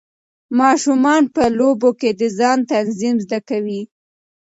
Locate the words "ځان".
2.39-2.57